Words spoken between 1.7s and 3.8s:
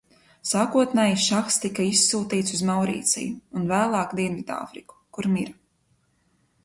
izsūtīts uz Maurīciju un